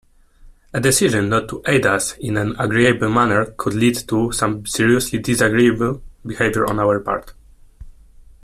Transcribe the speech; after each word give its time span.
A 0.73 0.79
decision 0.79 1.29
not 1.29 1.47
to 1.49 1.61
aid 1.67 1.85
us 1.85 2.17
in 2.17 2.35
an 2.35 2.55
agreeable 2.57 3.07
manner 3.07 3.53
could 3.55 3.75
lead 3.75 3.95
to 4.07 4.31
some 4.31 4.65
seriously 4.65 5.19
disagreeable 5.19 6.01
behaviour 6.25 6.67
on 6.67 6.79
our 6.79 6.99
part. 6.99 7.33